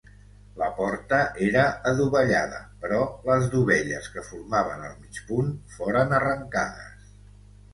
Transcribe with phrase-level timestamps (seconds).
[0.59, 1.17] La porta
[1.47, 7.17] era adovellada, però les dovelles que formaven el mig punt foren arrencades.